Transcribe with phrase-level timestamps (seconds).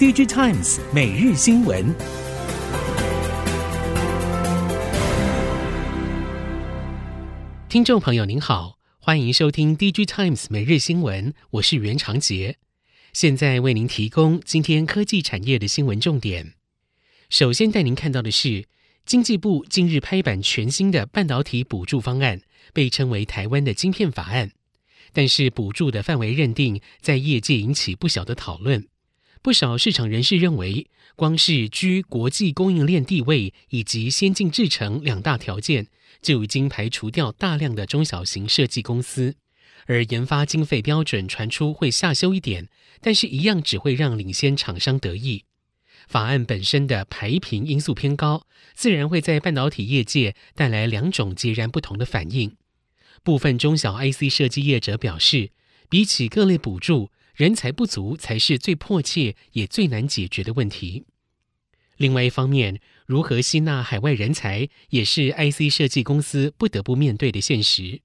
[0.00, 1.94] DigiTimes 每日新闻，
[7.68, 12.56] 听众朋友您好，欢迎收听 DigiTimes 每日新闻，我是袁长杰，
[13.12, 16.54] 现在为您提供今天科技产业的新闻重点。
[17.28, 18.64] 首先带您看到的是，
[19.04, 22.40] 经济部近日拍板全新的半导体补助方案，
[22.72, 24.52] 被称为台湾的晶片法案。
[25.12, 28.86] 但是补助的范围认定在业界引起不小的讨论。
[29.42, 35.86] 不少市场人士认为，光是居国际供应链地位以及先进制程两大条件，
[36.20, 39.36] 就已经排除掉大量的中小型设计公司。
[39.86, 42.68] 而研发经费标准传出会下修一点，
[43.00, 45.44] 但是一样只会让领先厂商得益。
[46.06, 52.56] 法案本身的排评因素偏高，自然会在半导体业界带来两种截然不同的反应。
[53.22, 55.50] 部分中小 IC 设计业者表示，
[55.88, 61.04] 比起各类补助，人才不足才是最迫切也最难解决的问题。
[61.96, 68.00] 另外一方面，如何吸纳海外人才，也是 IC 设计公司不得不面对的现实。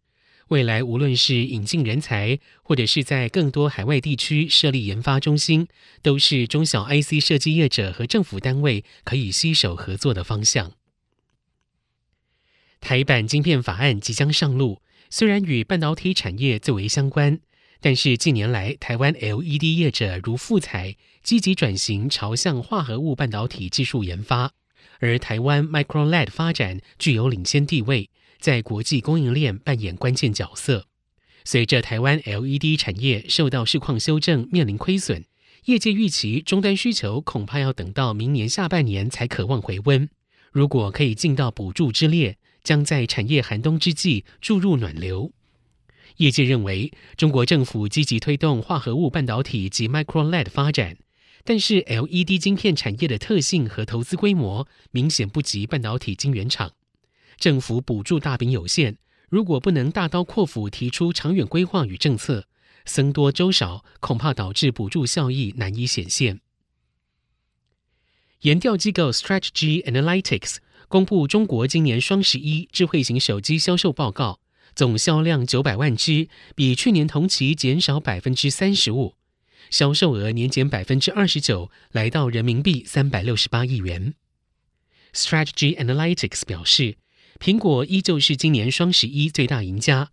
[0.50, 5.68] 未来无论是引进人才，或者是在更多海外地区设立研发中心，
[6.02, 10.74] 都是中小 IC 设计业者和政府单位可以携手合作的方向。
[12.80, 14.82] 台版晶片法案即将上路。
[15.10, 17.40] 虽然与半导体产业最为相关，
[17.86, 24.54] 但是近年来台湾 LED 业者如富彩积极转型朝向化合物半导体技术研发，
[25.00, 30.88] 而台湾 Micro LED 发展具有领先地位，在国际供应链扮演关键角色。
[31.44, 35.24] 随着台湾 LED 产业受到市况修正，面临亏损，
[35.66, 40.10] 业界预期终端需求恐怕要等到明年下半年才可望回温。
[40.52, 45.32] 如果可以进到补助之列，将在产业寒冬之际注入暖流。
[46.18, 50.98] 业界认为，中国政府积极推动化合物半导体及 Micro LED 发展，
[51.44, 56.72] 但是 LED 晶片产业的特性和投资规模明显不及半导体晶圆厂。
[57.38, 58.98] 政府补助大饼有限，
[59.30, 62.48] 如果不能大刀阔斧提出长远规划与政策，
[62.86, 66.40] 僧多粥少，恐怕导致补助效益难以显现。
[68.42, 70.58] 研调机构 Strategy Analytics。
[70.88, 74.40] 公布中国今年双十一智慧型手机销售报告，
[74.76, 79.16] 总销量九百万只，比去年同期减少百分之三十五，
[79.70, 84.14] 销售额年减百分之二十九，来到人民币三百六十八亿元。
[85.14, 86.98] Strategy Analytics 表示，
[87.40, 90.10] 苹果依旧是今年双十一最大赢家，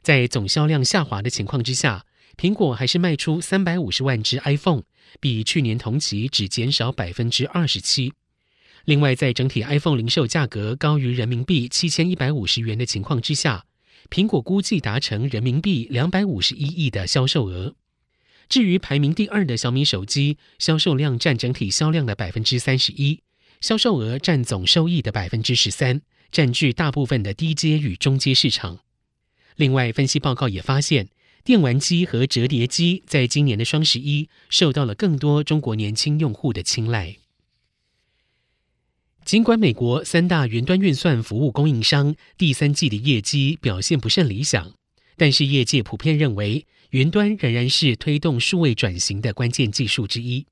[0.00, 2.06] 在总销量下滑的情况之下，
[2.38, 4.84] 苹果还是卖出三百五十万只 iPhone，
[5.20, 8.14] 比去年同期只减少百分之二十七。
[8.86, 13.66] 另外，在整体 iPhone 零售价格高于人民币七千一百五十元的情况之下，
[14.10, 17.74] 苹果估计达成人民币两百五十一亿的销售额。
[18.48, 23.20] 至于排名第二的小米手机，销售量占整体销量的百分之三十一，
[23.60, 28.78] 销售额占总收益的百分之十三，占据大部分的低阶与中阶市场。
[29.56, 31.08] 另外，分析报告也发现，
[31.42, 37.16] 电玩机和折叠机在今年的双十一受到了更多中国年轻用户的青睐。
[39.26, 44.72] 尽管美国三大云端运算服务供应商第三季的业绩表现不甚理想，
[45.16, 50.46] 但是业界普遍认为，云端仍然是推动数位转型的关键技术之一。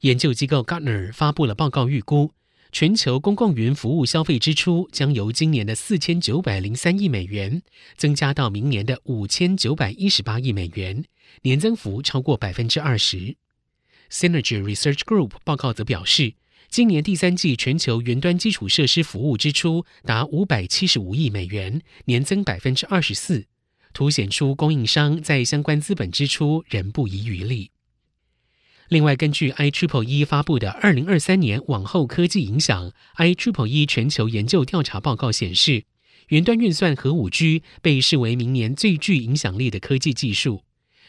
[0.00, 2.32] 研究机构 Gartner 发布了报告，预估
[2.72, 7.60] 全球公共云服务消费支出将由今年的四千九百零三亿美元
[7.98, 11.04] 增加到明年的五千九百一十八亿美元，
[11.42, 13.36] 年增幅超过百分之二十。
[14.10, 16.32] Synergy Research Group 报告则表示，
[16.70, 23.46] 今年第三季全球云端基础设施服务支出达五百七十五亿美元，年增百分之二十四，
[23.94, 27.70] 凸显出供应商在相关资本支出仍不遗余力。
[28.88, 35.84] 另外，根据 IEEE 发布的《二零二三年往后科技影响 IEEE 全球研究调查报告》显示，
[36.28, 40.62] 云端运算和五 G 被视为明年最具影响力的科技技术。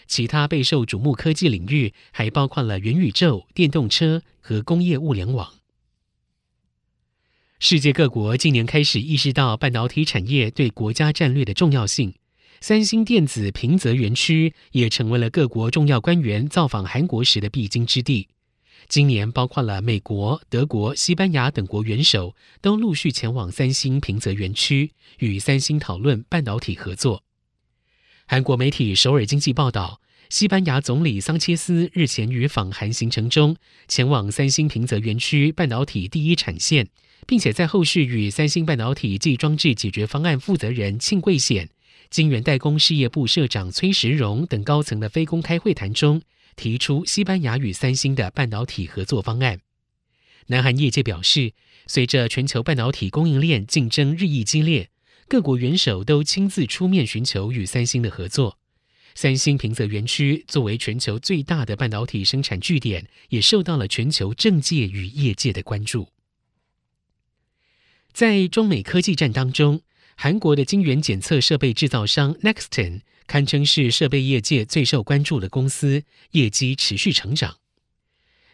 [0.08, 5.59] 其他备受瞩目科技领域还包括了元宇宙、电动车和工业物联网。
[7.62, 12.14] 世界各国近年开始意识到半导体产业对国家战略的重要性，
[12.62, 18.30] 三星电子平泽园区也成为了各国重要官员造访韩国时的必经之地。
[18.88, 27.24] 今年，包括了美国、德国、西班牙等国元首都陆续前往三星平泽园区，与三星讨论半导体合作。
[28.26, 33.58] 韩国媒体首尔经济报道，西班牙总理桑切斯日前于访韩行程中，
[33.90, 36.88] 前往三星平泽园区半导体第一产线，
[37.30, 41.70] 并且在后续与三星半导体暨装置解决方案负责人庆贵显、
[42.10, 46.24] 晶圆代工事业部社长崔时荣等高层的非公开会谈中，
[46.56, 49.60] 提出西班牙与三星的半导体合作方案。
[50.48, 51.54] 南韩业界表示，
[51.86, 54.90] 随着全球半导体供应链竞争日益激烈，
[55.28, 58.58] 各国元首都亲自出面寻求与三星的合作。
[59.14, 66.10] 三星平泽园区作为全球最大的半导体生产据点，也受到了全球政界与业界的关注。
[68.12, 69.82] 在中美科技战当中，
[70.16, 77.58] 韩国的晶圆检测设备制造商 Nexten 堪称是设备业界最受关注的公司，业绩持续成长。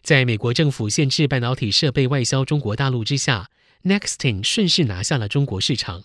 [0.03, 3.49] 在美国政府限制半导体设备外销中国大陆之下
[3.83, 6.03] ，Nexten 顺势拿下了中国市场。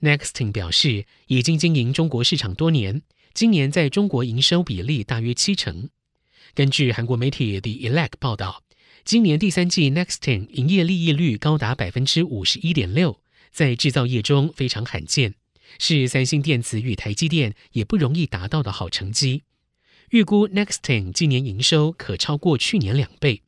[0.00, 3.02] Nexten 表示，已经经营中国市场多年，
[3.34, 5.90] 今年在中国营收比例大约七成。
[6.54, 8.62] 根据韩国媒体 The Elect 报道，
[9.06, 13.20] 今年第三季，next in 营业利益率高达百分之五十一点六，
[13.52, 15.34] 在制造业中非常罕见，
[15.78, 19.44] 是三星电子与台积电也不容易达到的好成绩。
[20.10, 23.42] 预估 next in 今年营收可超过去年两倍。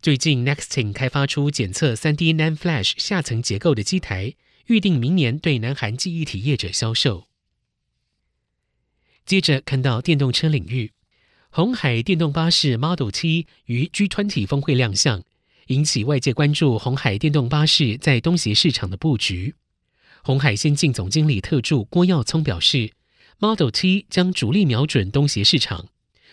[0.00, 4.36] 最近 next in 开发出检测 3D NAND Flash 下层结构的机台，
[4.66, 7.26] 预定明年对南韩记忆体业者销售。
[9.26, 10.92] 接着看到电动车领域，
[11.56, 15.22] 鸿海电动巴士 Model T 于 G20 峰会亮相，
[15.68, 16.76] 引起外界关注。
[16.80, 19.54] 鸿海电动巴士在东协市场的布局。
[20.24, 22.90] 鸿海先进总经理特助郭耀聪表示。
[23.38, 25.86] Model T 将主力瞄准东协市场，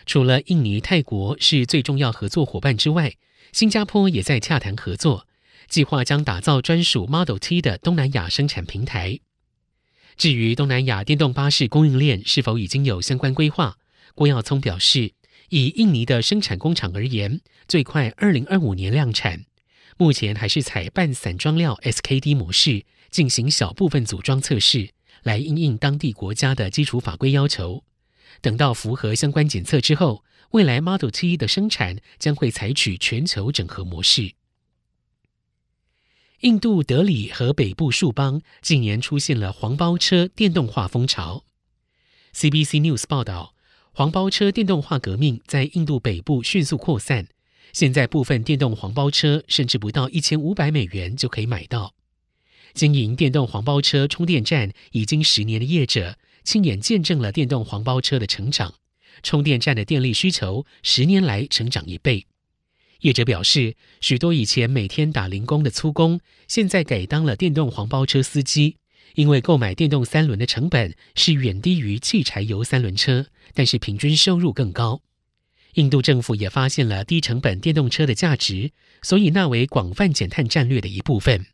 [0.08, 3.14] 除了印尼、泰国是最重要合作伙伴之外，
[3.52, 5.28] 新加坡也在洽谈合作，
[5.68, 9.20] 计划将打造专属 Model T 的东南亚生产平台。
[10.18, 13.78] 至于东南亚电动巴士供应链是否已经有相关规划，
[14.16, 15.14] 郭耀聪表示，
[15.50, 19.46] 以印尼的生产工厂而言，最快二零二五年量产，
[19.98, 24.94] 目前还是采半散装料 SKD 模式进行小部分组装测试。
[25.24, 27.84] 来应应当地国家的基础法规要求，
[28.42, 34.34] 等到符合相关检测之后，未来 Model T 的生产将会采取全球整合模式。
[36.40, 41.44] 印度德里和北部数邦近年出现了黄包车电动化风潮。
[42.34, 43.54] CBC News 报道，
[43.94, 47.28] 黄包车电动化革命在印度北部迅速扩散，
[47.74, 51.94] 现在部分电动黄包车甚至不到一千五百美元就可以买到。
[52.74, 58.76] 经营电动黄包车充电站已经十年的业者，亲眼见证了电动黄包车的成长。
[59.24, 62.26] 充电站的电力需求十年来成长一倍。
[63.02, 68.78] 业者表示，许多以前每天打零工的粗工，现在改当了电动黄包车司机，
[69.16, 75.02] 因为购买电动三轮的成本是远低于汽柴油三轮车，但是平均收入更高。
[75.76, 78.72] 印度政府也发现了低成本电动车的价值，
[79.02, 81.46] 所以纳为广泛减碳战略的一部分。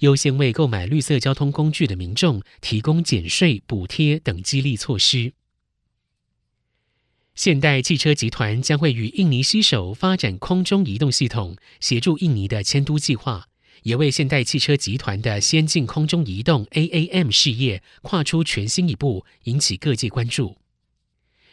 [0.00, 5.32] 优先为购买绿色交通工具的民众提供减税、补贴等激励措施。
[7.34, 13.48] 现代汽车集团将会与印尼携手发展空中移动系统，协助印尼的迁都计划，
[13.86, 20.56] 也为现代汽车集团的先进空中移动 AAM 事业跨出全新一步，引起各界关注。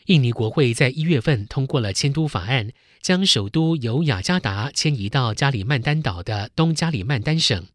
[0.08, 2.72] 印尼国会在一月份通过了迁都法案，
[3.04, 7.68] 将首都由雅加达迁移到加里曼丹岛的东加里曼丹省。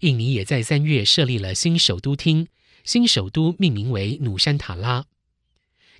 [0.00, 2.48] 印尼也在三月设立了新首都厅，
[2.84, 5.04] 新首都命名为努山塔拉。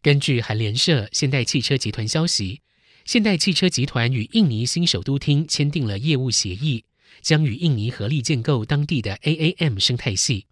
[0.00, 2.62] 根据韩联社现代汽车集团消息，
[3.04, 6.85] 现代汽车集团与印尼新首都厅签订了业务协议，
[7.22, 10.46] 将与印尼合力建构当地的 AAM 生态系。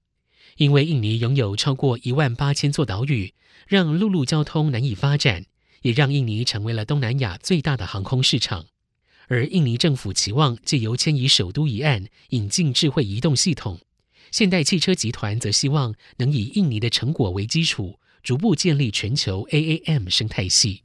[0.56, 3.34] 因为印尼拥有超过一万八千座岛屿，
[3.66, 5.44] 让陆路交通难以发展，
[5.82, 8.66] 也让印尼成为了东南亚最大的航空市场。
[9.28, 13.76] 而印尼政府期望借由迁移首都一案，引进智慧移动系统；
[14.30, 20.84] 现代汽车集团则希望能以印尼的成果为基础，逐步建立全球 AAM 生态系。